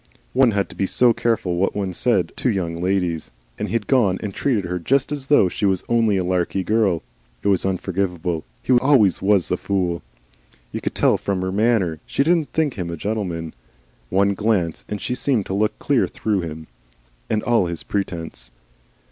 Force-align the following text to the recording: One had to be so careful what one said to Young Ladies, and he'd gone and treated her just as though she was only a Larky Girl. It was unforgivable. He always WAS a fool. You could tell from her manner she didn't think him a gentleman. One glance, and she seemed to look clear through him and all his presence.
One 0.33 0.49
had 0.49 0.67
to 0.69 0.75
be 0.75 0.87
so 0.87 1.13
careful 1.13 1.57
what 1.57 1.75
one 1.75 1.93
said 1.93 2.31
to 2.37 2.49
Young 2.49 2.81
Ladies, 2.81 3.29
and 3.59 3.69
he'd 3.69 3.85
gone 3.85 4.17
and 4.23 4.33
treated 4.33 4.65
her 4.65 4.79
just 4.79 5.11
as 5.11 5.27
though 5.27 5.47
she 5.47 5.63
was 5.63 5.83
only 5.87 6.17
a 6.17 6.23
Larky 6.23 6.63
Girl. 6.63 7.03
It 7.43 7.49
was 7.49 7.67
unforgivable. 7.67 8.43
He 8.63 8.73
always 8.73 9.21
WAS 9.21 9.51
a 9.51 9.57
fool. 9.57 10.01
You 10.71 10.81
could 10.81 10.95
tell 10.95 11.19
from 11.19 11.41
her 11.43 11.51
manner 11.51 11.99
she 12.07 12.23
didn't 12.23 12.49
think 12.51 12.79
him 12.79 12.89
a 12.89 12.97
gentleman. 12.97 13.53
One 14.09 14.33
glance, 14.33 14.85
and 14.89 14.99
she 14.99 15.13
seemed 15.13 15.45
to 15.45 15.53
look 15.53 15.77
clear 15.77 16.07
through 16.07 16.41
him 16.41 16.65
and 17.29 17.43
all 17.43 17.67
his 17.67 17.83
presence. 17.83 18.49